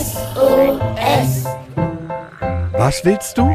[0.00, 1.46] SOS.
[2.78, 3.50] Was willst du?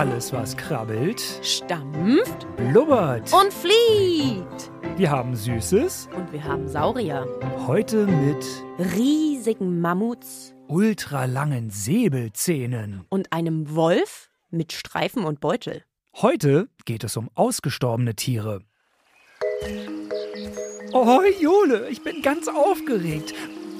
[0.00, 3.30] Alles, was krabbelt, stampft blubbert.
[3.34, 4.70] und fliegt.
[4.96, 7.26] Wir haben Süßes, Und wir haben Saurier.
[7.66, 8.42] heute mit
[8.96, 13.04] Riesigen Mammuts ultralangen Säbelzähnen.
[13.10, 15.84] und einem Wolf mit Streifen und Beutel.
[16.16, 18.62] Heute geht es um ausgestorbene Tiere.
[20.94, 23.34] Oh, Jule, ich bin ganz aufgeregt.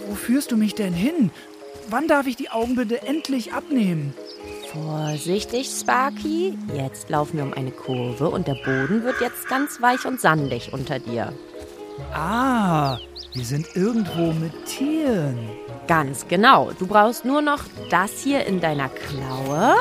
[0.07, 1.31] Wo führst du mich denn hin?
[1.91, 4.15] Wann darf ich die Augenbinde endlich abnehmen?
[4.73, 6.57] Vorsichtig, Sparky.
[6.73, 10.73] Jetzt laufen wir um eine Kurve und der Boden wird jetzt ganz weich und sandig
[10.73, 11.33] unter dir.
[12.13, 12.97] Ah,
[13.35, 15.37] wir sind irgendwo mit Tieren.
[15.89, 16.71] Ganz genau.
[16.79, 19.75] Du brauchst nur noch das hier in deiner Klaue.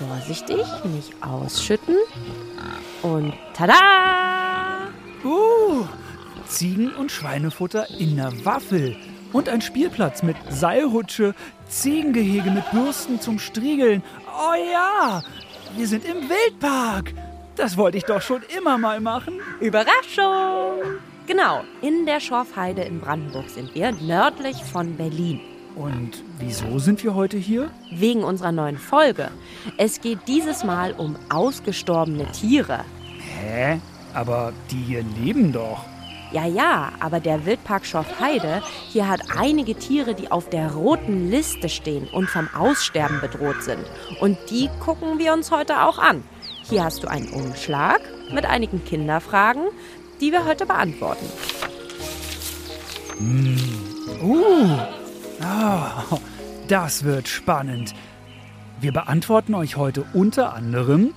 [0.00, 1.94] Vorsichtig, nicht ausschütten.
[3.02, 4.88] Und tada!
[5.24, 5.86] Uh,
[6.48, 8.96] Ziegen- und Schweinefutter in der Waffel.
[9.32, 11.34] Und ein Spielplatz mit Seilrutsche,
[11.68, 14.02] Ziegengehege mit Bürsten zum Striegeln.
[14.26, 15.22] Oh ja,
[15.76, 17.12] wir sind im Wildpark.
[17.56, 19.40] Das wollte ich doch schon immer mal machen.
[19.60, 20.98] Überraschung!
[21.26, 25.40] Genau, in der Schorfheide in Brandenburg sind wir, nördlich von Berlin.
[25.74, 27.70] Und wieso sind wir heute hier?
[27.92, 29.30] Wegen unserer neuen Folge.
[29.76, 32.84] Es geht dieses Mal um ausgestorbene Tiere.
[33.40, 33.78] Hä?
[34.14, 35.84] Aber die hier leben doch.
[36.30, 41.68] Ja, ja, aber der Wildpark Schorfheide hier hat einige Tiere, die auf der roten Liste
[41.70, 43.84] stehen und vom Aussterben bedroht sind.
[44.20, 46.22] Und die gucken wir uns heute auch an.
[46.68, 49.68] Hier hast du einen Umschlag mit einigen Kinderfragen,
[50.20, 51.24] die wir heute beantworten.
[54.22, 54.78] Uh,
[55.42, 56.04] ah,
[56.68, 57.94] das wird spannend.
[58.80, 61.14] Wir beantworten euch heute unter anderem,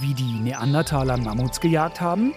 [0.00, 2.32] wie die Neandertaler Mammuts gejagt haben,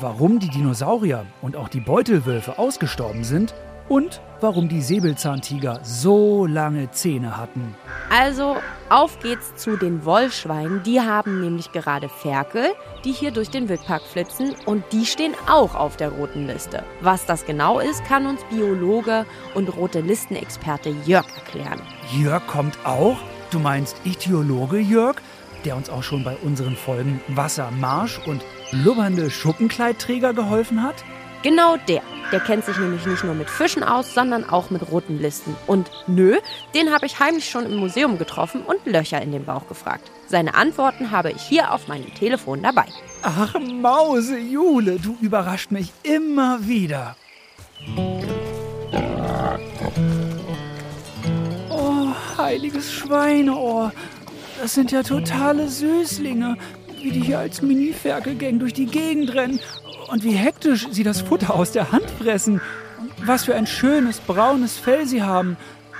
[0.00, 3.54] warum die Dinosaurier und auch die Beutelwölfe ausgestorben sind
[3.88, 7.74] und warum die Säbelzahntiger so lange Zähne hatten.
[8.10, 8.56] Also,
[8.88, 10.82] auf geht's zu den Wollschweinen.
[10.82, 12.66] Die haben nämlich gerade Ferkel,
[13.04, 16.82] die hier durch den Wildpark flitzen und die stehen auch auf der roten Liste.
[17.00, 21.80] Was das genau ist, kann uns Biologe und rote Listenexperte Jörg erklären.
[22.18, 23.18] Jörg kommt auch?
[23.50, 25.16] Du meinst Ichthyologe Jörg,
[25.64, 31.04] der uns auch schon bei unseren Folgen Wassermarsch und blubbernde Schuppenkleidträger geholfen hat?
[31.42, 32.02] Genau der.
[32.30, 35.54] Der kennt sich nämlich nicht nur mit Fischen aus, sondern auch mit roten Listen.
[35.66, 36.38] Und nö,
[36.74, 40.10] den habe ich heimlich schon im Museum getroffen und Löcher in den Bauch gefragt.
[40.28, 42.86] Seine Antworten habe ich hier auf meinem Telefon dabei.
[43.22, 47.16] Ach, Mause, Jule, du überrascht mich immer wieder.
[51.68, 52.06] Oh,
[52.38, 53.92] heiliges Schweineohr.
[54.62, 56.56] Das sind ja totale Süßlinge,
[57.02, 59.58] wie die hier als Mini-Ferkelgang durch die Gegend rennen.
[60.08, 62.60] Und wie hektisch sie das Futter aus der Hand fressen.
[63.24, 65.56] Was für ein schönes braunes Fell sie haben,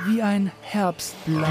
[0.07, 1.49] wie ein Herbstblatt.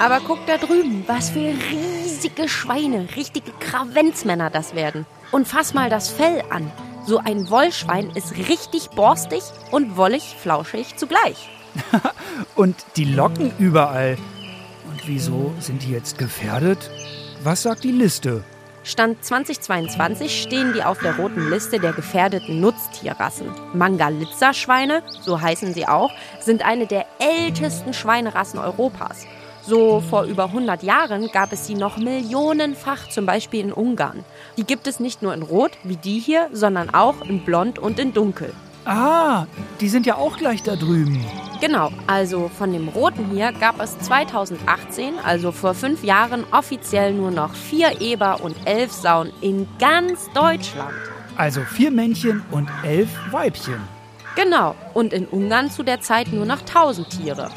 [0.00, 5.06] Aber guck da drüben, was für riesige Schweine, richtige Kravenzmänner das werden.
[5.30, 6.68] Und fass mal das Fell an.
[7.06, 11.48] So ein Wollschwein ist richtig borstig und wollig, flauschig zugleich.
[12.56, 14.18] Und die Locken überall.
[15.08, 16.90] Wieso sind die jetzt gefährdet?
[17.42, 18.44] Was sagt die Liste?
[18.84, 23.46] Stand 2022 stehen die auf der roten Liste der gefährdeten Nutztierrassen.
[23.72, 26.10] Mangalitza-Schweine, so heißen sie auch,
[26.42, 29.24] sind eine der ältesten Schweinerassen Europas.
[29.62, 34.26] So vor über 100 Jahren gab es sie noch millionenfach, zum Beispiel in Ungarn.
[34.58, 37.98] Die gibt es nicht nur in Rot, wie die hier, sondern auch in Blond und
[37.98, 38.52] in Dunkel.
[38.84, 39.46] Ah,
[39.80, 41.24] die sind ja auch gleich da drüben.
[41.60, 47.32] Genau, also von dem Roten hier gab es 2018, also vor fünf Jahren, offiziell nur
[47.32, 50.94] noch vier Eber und elf Sauen in ganz Deutschland.
[51.36, 53.80] Also vier Männchen und elf Weibchen.
[54.36, 57.50] Genau, und in Ungarn zu der Zeit nur noch 1000 Tiere.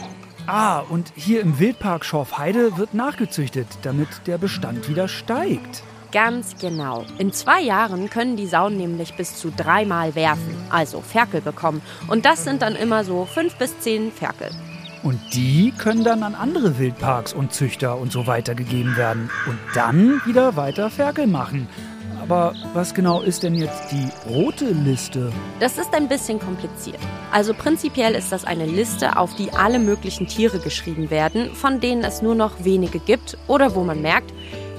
[0.48, 5.84] Ah, und hier im Wildpark Schorfheide wird nachgezüchtet, damit der Bestand wieder steigt.
[6.12, 7.06] Ganz genau.
[7.20, 11.82] In zwei Jahren können die Sauen nämlich bis zu dreimal werfen, also Ferkel bekommen.
[12.08, 14.50] Und das sind dann immer so fünf bis zehn Ferkel.
[15.04, 19.30] Und die können dann an andere Wildparks und Züchter und so weiter gegeben werden.
[19.48, 21.68] Und dann wieder weiter Ferkel machen.
[22.22, 25.32] Aber was genau ist denn jetzt die rote Liste?
[25.60, 27.00] Das ist ein bisschen kompliziert.
[27.32, 32.04] Also prinzipiell ist das eine Liste, auf die alle möglichen Tiere geschrieben werden, von denen
[32.04, 34.32] es nur noch wenige gibt oder wo man merkt,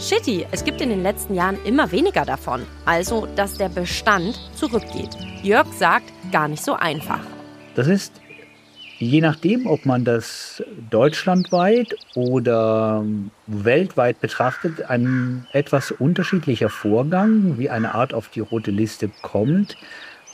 [0.03, 2.63] shitty, es gibt in den letzten Jahren immer weniger davon.
[2.85, 5.11] Also, dass der Bestand zurückgeht.
[5.43, 7.21] Jörg sagt, gar nicht so einfach.
[7.75, 8.13] Das ist
[8.99, 13.05] je nachdem, ob man das deutschlandweit oder
[13.47, 19.77] weltweit betrachtet, ein etwas unterschiedlicher Vorgang, wie eine Art auf die rote Liste kommt.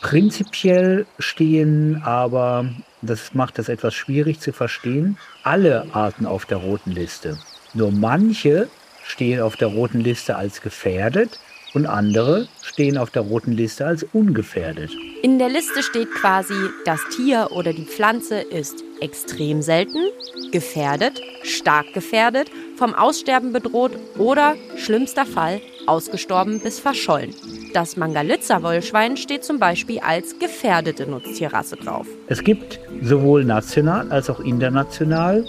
[0.00, 2.68] Prinzipiell stehen aber,
[3.00, 7.38] das macht das etwas schwierig zu verstehen, alle Arten auf der roten Liste.
[7.74, 8.68] Nur manche
[9.08, 11.40] stehen auf der roten Liste als gefährdet
[11.74, 14.90] und andere stehen auf der roten Liste als ungefährdet.
[15.22, 19.98] In der Liste steht quasi, das Tier oder die Pflanze ist extrem selten,
[20.52, 27.34] gefährdet, stark gefährdet, vom Aussterben bedroht oder, schlimmster Fall, ausgestorben bis verschollen.
[27.74, 32.06] Das Mangalitza-Wollschwein steht zum Beispiel als gefährdete Nutztierrasse drauf.
[32.28, 35.44] Es gibt sowohl national als auch international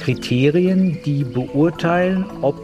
[0.00, 2.56] Kriterien, die beurteilen, ob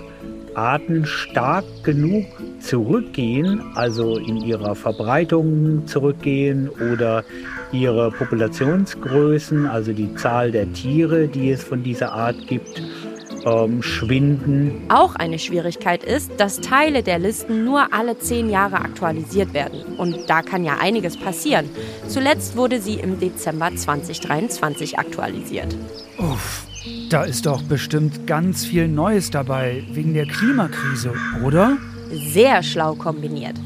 [0.55, 2.25] Arten stark genug
[2.61, 7.25] zurückgehen, also in ihrer Verbreitung zurückgehen oder
[7.73, 12.83] ihre Populationsgrößen, also die Zahl der Tiere, die es von dieser Art gibt,
[13.45, 14.87] ähm, schwinden.
[14.89, 19.83] Auch eine Schwierigkeit ist, dass Teile der Listen nur alle zehn Jahre aktualisiert werden.
[19.99, 21.69] Und da kann ja einiges passieren.
[22.09, 25.77] Zuletzt wurde sie im Dezember 2023 aktualisiert.
[26.19, 26.67] Uff,
[27.11, 31.13] da ist doch bestimmt ganz viel Neues dabei wegen der Klimakrise,
[31.45, 31.77] oder?
[32.11, 33.57] Sehr schlau kombiniert.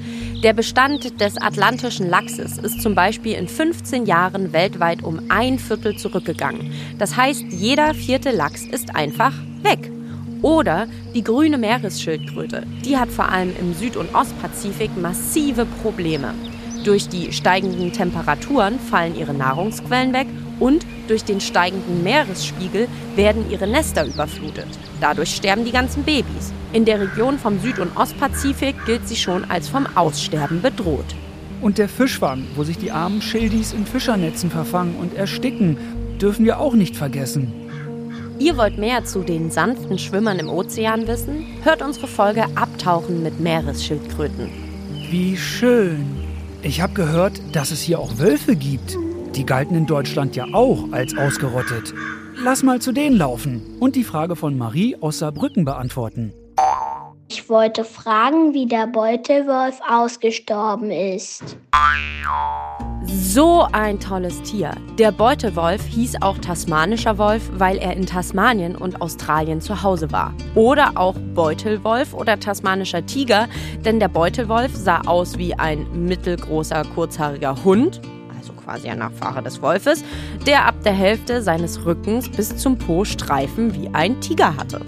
[0.42, 5.96] Der Bestand des atlantischen Lachses ist zum Beispiel in 15 Jahren weltweit um ein Viertel
[5.96, 6.72] zurückgegangen.
[6.98, 9.32] Das heißt, jeder vierte Lachs ist einfach
[9.62, 9.90] weg.
[10.42, 12.62] Oder die grüne Meeresschildkröte.
[12.84, 16.32] Die hat vor allem im Süd- und Ostpazifik massive Probleme.
[16.84, 20.26] Durch die steigenden Temperaturen fallen ihre Nahrungsquellen weg
[20.60, 22.86] und durch den steigenden Meeresspiegel
[23.16, 24.68] werden ihre Nester überflutet.
[25.00, 26.52] Dadurch sterben die ganzen Babys.
[26.72, 31.16] In der Region vom Süd- und Ostpazifik gilt sie schon als vom Aussterben bedroht.
[31.60, 35.76] Und der Fischfang, wo sich die armen Schildis in Fischernetzen verfangen und ersticken,
[36.20, 37.52] dürfen wir auch nicht vergessen.
[38.38, 41.44] Ihr wollt mehr zu den sanften Schwimmern im Ozean wissen?
[41.62, 44.48] Hört unsere Folge Abtauchen mit Meeresschildkröten.
[45.10, 46.06] Wie schön.
[46.62, 48.96] Ich habe gehört, dass es hier auch Wölfe gibt.
[49.34, 51.94] Die galten in Deutschland ja auch als ausgerottet.
[52.42, 56.32] Lass mal zu denen laufen und die Frage von Marie aus Saarbrücken beantworten.
[57.28, 61.56] Ich wollte fragen, wie der Beutelwolf ausgestorben ist.
[63.04, 64.72] So ein tolles Tier.
[64.98, 70.34] Der Beutewolf hieß auch tasmanischer Wolf, weil er in Tasmanien und Australien zu Hause war.
[70.56, 73.48] Oder auch Beutelwolf oder tasmanischer Tiger,
[73.84, 78.00] denn der Beutelwolf sah aus wie ein mittelgroßer, kurzhaariger Hund
[78.70, 80.04] quasi ein Nachfahre des Wolfes,
[80.46, 84.80] der ab der Hälfte seines Rückens bis zum Po Streifen wie ein Tiger hatte.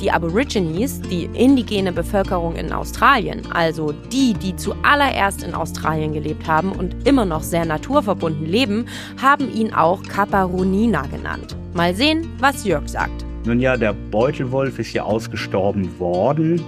[0.00, 6.72] Die Aborigines, die indigene Bevölkerung in Australien, also die, die zuallererst in Australien gelebt haben
[6.72, 8.86] und immer noch sehr naturverbunden leben,
[9.22, 11.56] haben ihn auch Kaparunina genannt.
[11.74, 13.24] Mal sehen, was Jörg sagt.
[13.44, 16.60] Nun ja, der Beutelwolf ist ja ausgestorben worden.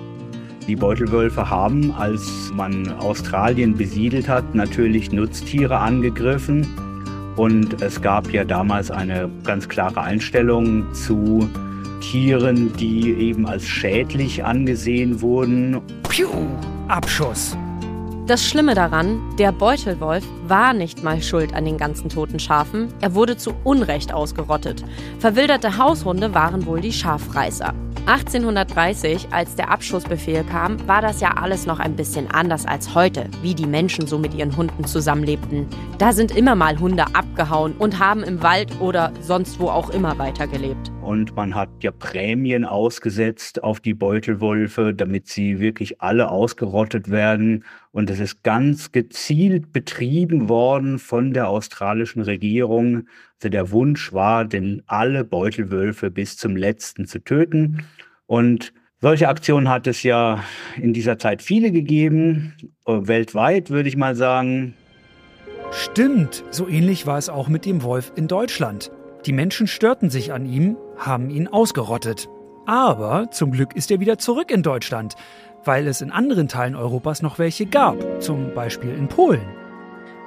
[0.70, 6.64] Die Beutelwölfe haben, als man Australien besiedelt hat, natürlich Nutztiere angegriffen.
[7.34, 11.50] Und es gab ja damals eine ganz klare Einstellung zu
[12.00, 15.80] Tieren, die eben als schädlich angesehen wurden.
[16.08, 16.28] Piu!
[16.86, 17.56] Abschuss.
[18.28, 23.16] Das Schlimme daran, der Beutelwolf war nicht mal schuld an den ganzen toten Schafen, er
[23.16, 24.84] wurde zu Unrecht ausgerottet.
[25.18, 27.74] Verwilderte Haushunde waren wohl die Schafreißer.
[28.06, 33.28] 1830, als der Abschussbefehl kam, war das ja alles noch ein bisschen anders als heute,
[33.42, 35.66] wie die Menschen so mit ihren Hunden zusammenlebten.
[35.98, 40.18] Da sind immer mal Hunde abgehauen und haben im Wald oder sonst wo auch immer
[40.18, 40.90] weitergelebt.
[41.02, 47.64] Und man hat ja Prämien ausgesetzt auf die Beutelwölfe, damit sie wirklich alle ausgerottet werden.
[47.90, 53.08] Und es ist ganz gezielt betrieben worden von der australischen Regierung.
[53.48, 57.84] Der Wunsch war, denn alle Beutelwölfe bis zum letzten zu töten.
[58.26, 60.44] Und solche Aktionen hat es ja
[60.76, 62.54] in dieser Zeit viele gegeben,
[62.86, 64.74] äh, weltweit würde ich mal sagen.
[65.72, 68.90] Stimmt, so ähnlich war es auch mit dem Wolf in Deutschland.
[69.26, 72.28] Die Menschen störten sich an ihm, haben ihn ausgerottet.
[72.66, 75.14] Aber zum Glück ist er wieder zurück in Deutschland,
[75.64, 79.59] weil es in anderen Teilen Europas noch welche gab, zum Beispiel in Polen.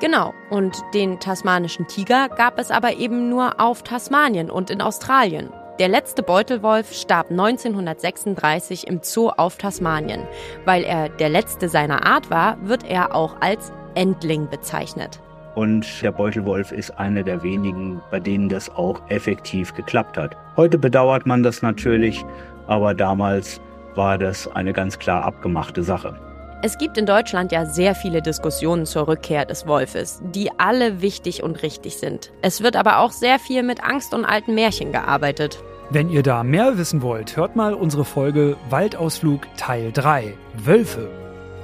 [0.04, 5.48] Genau, und den tasmanischen Tiger gab es aber eben nur auf Tasmanien und in Australien.
[5.80, 10.24] Der letzte Beutelwolf starb 1936 im Zoo auf Tasmanien.
[10.66, 15.22] Weil er der letzte seiner Art war, wird er auch als Endling bezeichnet.
[15.56, 20.36] Und der Beutelwolf ist einer der wenigen, bei denen das auch effektiv geklappt hat.
[20.58, 22.26] Heute bedauert man das natürlich,
[22.68, 23.62] aber damals
[23.96, 26.33] war das eine ganz klar abgemachte Sache.
[26.66, 31.44] Es gibt in Deutschland ja sehr viele Diskussionen zur Rückkehr des Wolfes, die alle wichtig
[31.44, 32.32] und richtig sind.
[32.42, 35.62] Es wird aber auch sehr viel mit Angst und alten Märchen gearbeitet.
[35.90, 41.10] Wenn ihr da mehr wissen wollt, hört mal unsere Folge Waldausflug Teil 3 Wölfe.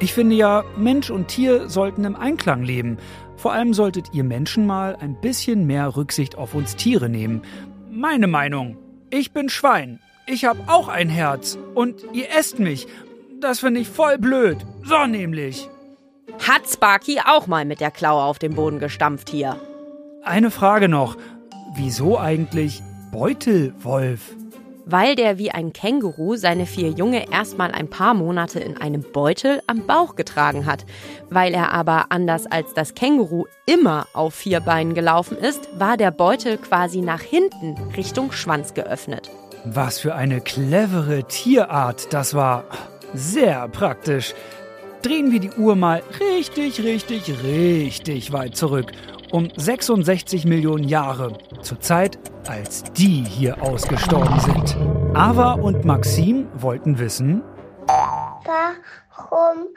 [0.01, 2.97] Ich finde ja, Mensch und Tier sollten im Einklang leben.
[3.37, 7.43] Vor allem solltet ihr Menschen mal ein bisschen mehr Rücksicht auf uns Tiere nehmen.
[7.89, 8.77] Meine Meinung.
[9.11, 10.01] Ich bin Schwein.
[10.27, 11.57] Ich habe auch ein Herz.
[11.73, 12.85] Und ihr esst mich.
[13.41, 14.57] Das finde ich voll blöd.
[14.83, 15.69] So nämlich.
[16.45, 19.55] Hat Sparky auch mal mit der Klaue auf den Boden gestampft hier?
[20.23, 21.17] Eine Frage noch.
[21.75, 22.81] Wieso eigentlich
[23.11, 24.35] Beutelwolf?
[24.85, 29.61] Weil der wie ein Känguru seine vier Junge erstmal ein paar Monate in einem Beutel
[29.67, 30.85] am Bauch getragen hat.
[31.29, 36.11] Weil er aber anders als das Känguru immer auf vier Beinen gelaufen ist, war der
[36.11, 39.29] Beutel quasi nach hinten Richtung Schwanz geöffnet.
[39.63, 42.63] Was für eine clevere Tierart das war.
[43.13, 44.33] Sehr praktisch.
[45.01, 48.91] Drehen wir die Uhr mal richtig, richtig, richtig weit zurück.
[49.31, 51.37] Um 66 Millionen Jahre.
[51.61, 54.77] Zur Zeit, als die hier ausgestorben sind.
[55.13, 57.43] Ava und Maxim wollten wissen,
[57.87, 59.67] Warum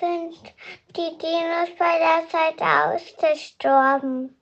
[0.00, 0.34] sind
[0.96, 4.34] die Dinos bei der Zeit ausgestorben?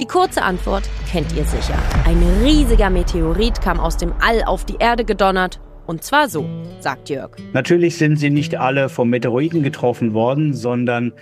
[0.00, 1.74] Die kurze Antwort kennt ihr sicher.
[2.06, 6.44] Ein riesiger Meteorit kam aus dem All auf die Erde gedonnert und zwar so,
[6.80, 7.30] sagt Jörg.
[7.52, 11.12] Natürlich sind sie nicht alle vom Meteoriten getroffen worden, sondern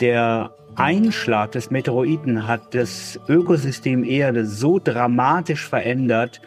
[0.00, 6.40] der Einschlag des Meteoriten hat das Ökosystem Erde so dramatisch verändert,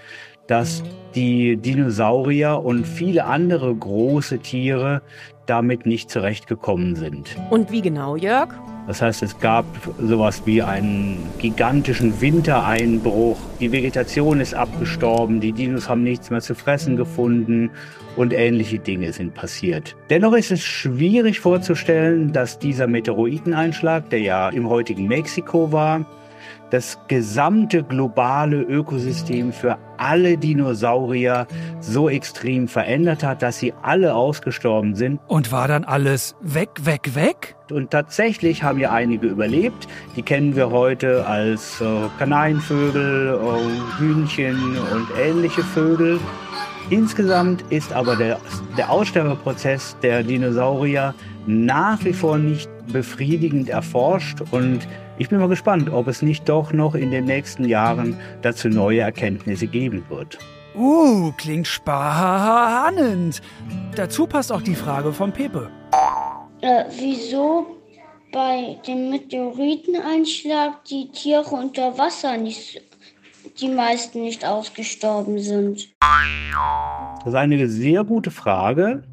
[0.47, 0.83] dass
[1.15, 5.01] die Dinosaurier und viele andere große Tiere
[5.45, 7.35] damit nicht zurechtgekommen sind.
[7.49, 8.49] Und wie genau, Jörg?
[8.91, 9.63] Das heißt, es gab
[10.01, 13.37] sowas wie einen gigantischen Wintereinbruch.
[13.61, 17.69] Die Vegetation ist abgestorben, die Dinos haben nichts mehr zu fressen gefunden
[18.17, 19.95] und ähnliche Dinge sind passiert.
[20.09, 26.05] Dennoch ist es schwierig vorzustellen, dass dieser Meteoriteneinschlag, der ja im heutigen Mexiko war,
[26.69, 31.47] das gesamte globale Ökosystem für alle Dinosaurier
[31.79, 35.19] so extrem verändert hat, dass sie alle ausgestorben sind.
[35.27, 37.55] Und war dann alles weg, weg, weg?
[37.71, 39.87] Und tatsächlich haben ja einige überlebt.
[40.15, 41.85] Die kennen wir heute als äh,
[42.17, 46.19] Kanarienvögel, äh, Hühnchen und ähnliche Vögel.
[46.89, 48.39] Insgesamt ist aber der,
[48.77, 51.13] der Aussterbeprozess der Dinosaurier
[51.45, 54.79] nach wie vor nicht befriedigend erforscht und
[55.21, 59.01] ich bin mal gespannt, ob es nicht doch noch in den nächsten Jahren dazu neue
[59.01, 60.39] Erkenntnisse geben wird.
[60.73, 63.39] Uh, klingt spannend.
[63.95, 65.69] Dazu passt auch die Frage von Pepe.
[66.61, 67.67] Äh, wieso
[68.33, 72.81] bei dem Meteoriteneinschlag die Tiere unter Wasser nicht,
[73.59, 75.93] die meisten nicht ausgestorben sind?
[77.19, 79.03] Das ist eine sehr gute Frage.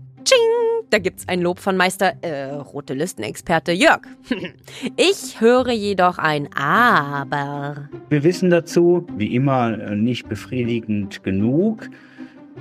[0.90, 4.00] Da gibt's ein Lob von Meister, äh, rote Listenexperte Jörg.
[4.96, 7.90] ich höre jedoch ein Aber.
[8.08, 11.90] Wir wissen dazu, wie immer, nicht befriedigend genug.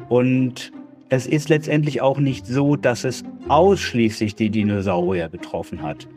[0.09, 0.73] Und
[1.07, 6.07] es ist letztendlich auch nicht so, dass es ausschließlich die Dinosaurier getroffen hat.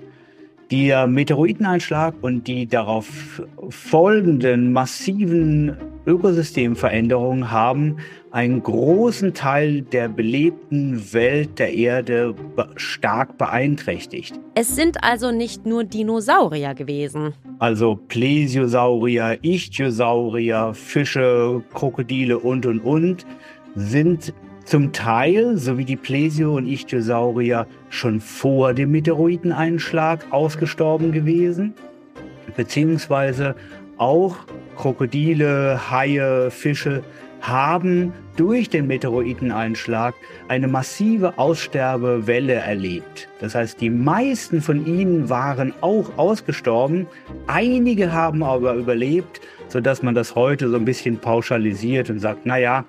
[0.73, 5.76] Der Meteoriteneinschlag und die darauf folgenden massiven
[6.07, 7.99] Ökosystemveränderungen haben
[8.32, 12.34] einen großen Teil der belebten Welt der Erde
[12.76, 14.38] stark beeinträchtigt.
[14.54, 17.34] Es sind also nicht nur Dinosaurier gewesen.
[17.58, 23.26] Also Plesiosaurier, Ichthyosaurier, Fische, Krokodile und und und
[23.75, 24.32] sind
[24.64, 31.75] zum Teil, so wie die Plesio- und Ichthyosaurier, schon vor dem Meteoriteneinschlag ausgestorben gewesen,
[32.56, 33.56] beziehungsweise
[33.96, 34.37] auch
[34.76, 37.02] Krokodile, Haie, Fische
[37.40, 40.14] haben durch den Meteoriteneinschlag
[40.49, 43.28] eine massive Aussterbewelle erlebt.
[43.40, 47.06] Das heißt, die meisten von ihnen waren auch ausgestorben.
[47.47, 52.85] Einige haben aber überlebt, sodass man das heute so ein bisschen pauschalisiert und sagt, naja,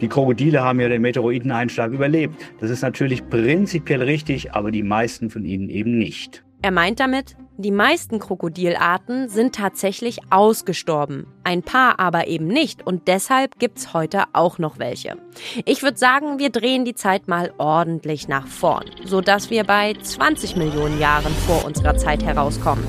[0.00, 2.34] die Krokodile haben ja den Meteoriteneinschlag überlebt.
[2.60, 6.44] Das ist natürlich prinzipiell richtig, aber die meisten von ihnen eben nicht.
[6.62, 13.08] Er meint damit, die meisten Krokodilarten sind tatsächlich ausgestorben, ein paar aber eben nicht und
[13.08, 15.16] deshalb gibt's heute auch noch welche.
[15.64, 20.56] Ich würde sagen, wir drehen die Zeit mal ordentlich nach vorn, sodass wir bei 20
[20.56, 22.84] Millionen Jahren vor unserer Zeit herauskommen.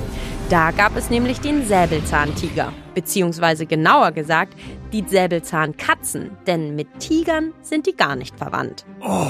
[0.50, 4.54] Da gab es nämlich den Säbelzahntiger, beziehungsweise genauer gesagt
[4.94, 8.86] die Säbelzahnkatzen, denn mit Tigern sind die gar nicht verwandt.
[9.02, 9.26] Oh,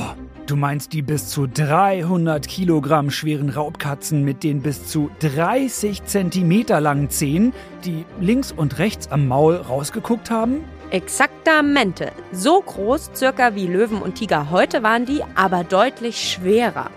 [0.46, 6.80] du meinst die bis zu 300 Kilogramm schweren Raubkatzen mit den bis zu 30 Zentimeter
[6.80, 7.52] langen Zähnen,
[7.84, 10.60] die links und rechts am Maul rausgeguckt haben?
[10.90, 12.12] Exaktamente.
[12.30, 16.92] So groß, circa wie Löwen und Tiger heute waren die, aber deutlich schwerer.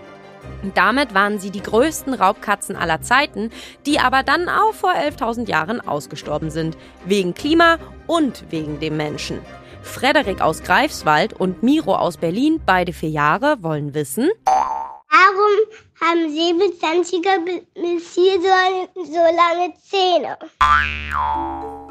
[0.74, 3.50] Damit waren sie die größten Raubkatzen aller Zeiten,
[3.86, 6.76] die aber dann auch vor 11.000 Jahren ausgestorben sind.
[7.04, 9.40] Wegen Klima und wegen dem Menschen.
[9.82, 14.30] Frederik aus Greifswald und Miro aus Berlin, beide vier Jahre, wollen wissen.
[14.44, 17.38] Warum haben Säbelzahntiger
[17.74, 20.38] bis hier so, so lange Zähne?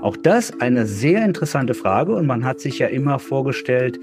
[0.01, 3.99] Auch das eine sehr interessante Frage und man hat sich ja immer vorgestellt,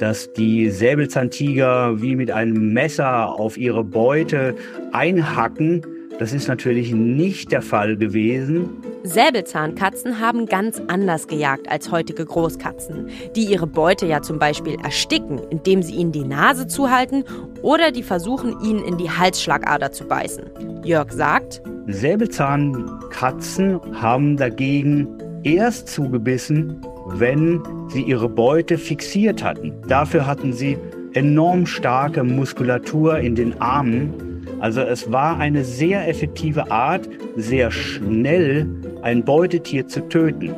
[0.00, 4.54] dass die Säbelzahntiger wie mit einem Messer auf ihre Beute
[4.92, 5.82] einhacken.
[6.18, 8.70] Das ist natürlich nicht der Fall gewesen.
[9.04, 15.38] Säbelzahnkatzen haben ganz anders gejagt als heutige Großkatzen, die ihre Beute ja zum Beispiel ersticken,
[15.50, 17.24] indem sie ihnen die Nase zuhalten
[17.62, 20.44] oder die versuchen, ihnen in die Halsschlagader zu beißen.
[20.82, 25.08] Jörg sagt, Säbelzahnkatzen haben dagegen
[25.42, 26.80] erst zugebissen,
[27.14, 29.72] wenn sie ihre Beute fixiert hatten.
[29.88, 30.78] Dafür hatten sie
[31.14, 34.46] enorm starke Muskulatur in den Armen.
[34.60, 38.68] Also es war eine sehr effektive Art, sehr schnell
[39.02, 40.54] ein Beutetier zu töten.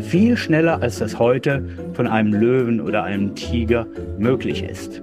[0.00, 3.86] Viel schneller, als das heute von einem Löwen oder einem Tiger
[4.18, 5.02] möglich ist.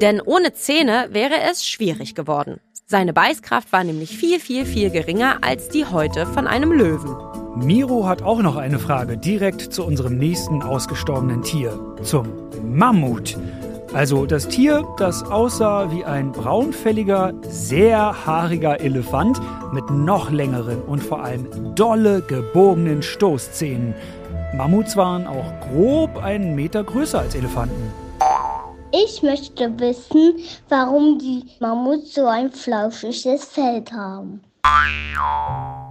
[0.00, 2.60] Denn ohne Zähne wäre es schwierig geworden.
[2.84, 7.45] Seine Beißkraft war nämlich viel, viel, viel geringer als die heute von einem Löwen.
[7.56, 12.26] Miro hat auch noch eine Frage direkt zu unserem nächsten ausgestorbenen Tier, zum
[12.62, 13.38] Mammut.
[13.94, 19.40] Also das Tier, das aussah wie ein braunfälliger, sehr haariger Elefant
[19.72, 23.94] mit noch längeren und vor allem dolle gebogenen Stoßzähnen.
[24.54, 27.90] Mammuts waren auch grob einen Meter größer als Elefanten.
[28.92, 30.34] Ich möchte wissen,
[30.68, 34.42] warum die Mammuts so ein flauschiges Fell haben.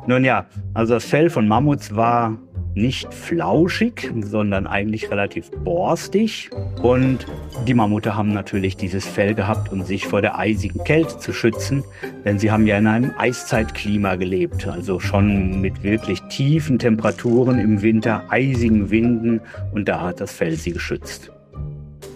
[0.08, 2.38] Nun ja, also das Fell von Mammuts war
[2.76, 6.50] nicht flauschig, sondern eigentlich relativ borstig.
[6.82, 7.26] Und
[7.66, 11.84] die Mammute haben natürlich dieses Fell gehabt, um sich vor der eisigen Kälte zu schützen,
[12.26, 17.82] denn sie haben ja in einem Eiszeitklima gelebt, also schon mit wirklich tiefen Temperaturen im
[17.82, 19.42] Winter, eisigen Winden
[19.74, 21.32] und da hat das Fell sie geschützt.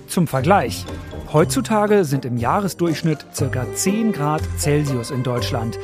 [0.08, 0.86] Zum Vergleich.
[1.32, 3.66] Heutzutage sind im Jahresdurchschnitt ca.
[3.74, 5.80] 10 Grad Celsius in Deutschland.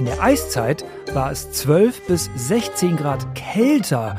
[0.00, 0.82] In der Eiszeit
[1.12, 4.16] war es 12 bis 16 Grad kälter,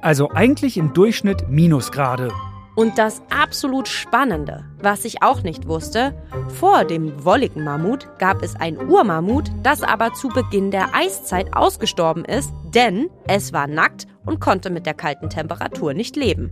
[0.00, 2.32] also eigentlich im Durchschnitt Minusgrade.
[2.74, 6.12] Und das absolut Spannende, was ich auch nicht wusste,
[6.48, 12.24] vor dem wolligen Mammut gab es ein Urmammut, das aber zu Beginn der Eiszeit ausgestorben
[12.24, 16.50] ist, denn es war nackt und konnte mit der kalten Temperatur nicht leben.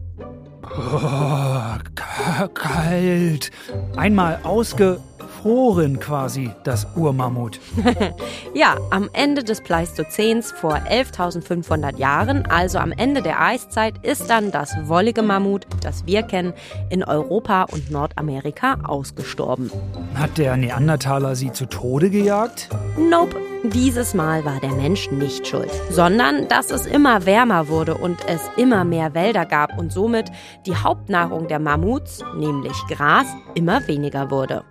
[0.63, 3.51] Oh, kalt.
[3.97, 5.01] Einmal ausge
[5.41, 7.61] gefroren quasi, das Urmammut.
[8.55, 14.51] ja, am Ende des Pleistozäns vor 11.500 Jahren, also am Ende der Eiszeit, ist dann
[14.51, 16.53] das wollige Mammut, das wir kennen,
[16.91, 19.71] in Europa und Nordamerika ausgestorben.
[20.15, 22.69] Hat der Neandertaler sie zu Tode gejagt?
[22.99, 23.37] Nope.
[23.63, 28.41] Dieses Mal war der Mensch nicht schuld, sondern dass es immer wärmer wurde und es
[28.57, 30.31] immer mehr Wälder gab und somit
[30.65, 34.65] die Hauptnahrung der Mammuts, nämlich Gras, immer weniger wurde.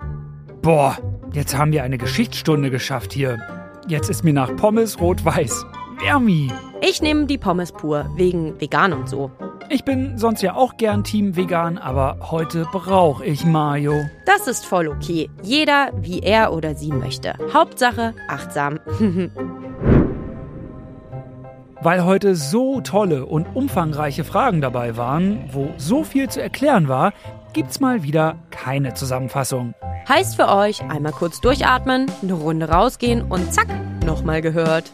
[0.62, 0.98] Boah,
[1.32, 3.38] jetzt haben wir eine Geschichtsstunde geschafft hier.
[3.88, 5.66] Jetzt ist mir nach Pommes rot-weiß.
[6.02, 6.52] Wärmi.
[6.82, 9.32] Ich nehme die Pommes pur, wegen vegan und so.
[9.70, 13.94] Ich bin sonst ja auch gern Team vegan, aber heute brauche ich Mayo.
[14.26, 15.30] Das ist voll okay.
[15.44, 17.36] Jeder, wie er oder sie möchte.
[17.54, 18.80] Hauptsache achtsam.
[21.82, 27.14] Weil heute so tolle und umfangreiche Fragen dabei waren, wo so viel zu erklären war,
[27.54, 29.74] gibt's mal wieder keine Zusammenfassung.
[30.08, 33.68] Heißt für euch einmal kurz durchatmen, eine Runde rausgehen und zack,
[34.06, 34.92] nochmal gehört.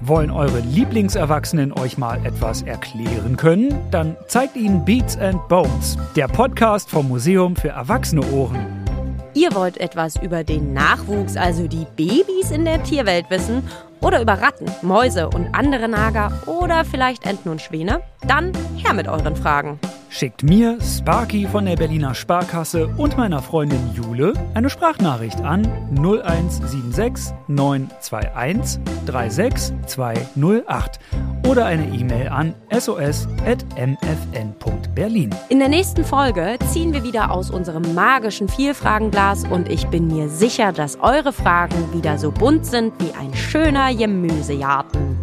[0.00, 3.74] Wollen eure Lieblingserwachsenen euch mal etwas erklären können?
[3.90, 8.66] Dann zeigt ihnen Beats and Bones, der Podcast vom Museum für Erwachsene Ohren.
[9.34, 13.62] Ihr wollt etwas über den Nachwuchs, also die Babys in der Tierwelt wissen
[14.02, 18.02] oder über Ratten, Mäuse und andere Nager oder vielleicht Enten und Schwäne?
[18.26, 19.78] Dann her mit euren Fragen.
[20.14, 25.62] Schickt mir, Sparky von der Berliner Sparkasse und meiner Freundin Jule eine Sprachnachricht an
[25.96, 31.00] 0176 921 36208
[31.48, 35.30] oder eine E-Mail an sos.mfn.berlin.
[35.48, 40.28] In der nächsten Folge ziehen wir wieder aus unserem magischen Vielfragenglas und ich bin mir
[40.28, 45.18] sicher, dass eure Fragen wieder so bunt sind wie ein schöner Gemüsejarten.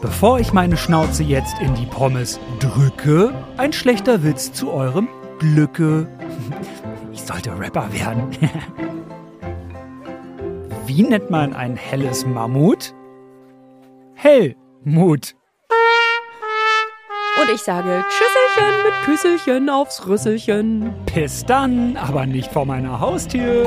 [0.00, 6.06] Bevor ich meine Schnauze jetzt in die Pommes drücke, ein schlechter Witz zu eurem Glücke.
[7.12, 8.30] Ich sollte Rapper werden.
[10.86, 12.94] Wie nennt man ein helles Mammut?
[14.14, 15.34] Hellmut.
[17.40, 20.94] Und ich sage Tschüsselchen mit Küsselchen aufs Rüsselchen.
[21.14, 23.66] Bis dann, aber nicht vor meiner Haustür.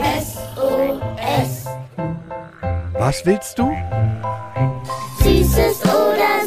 [2.93, 3.71] Was willst du?
[5.52, 6.40] This is all that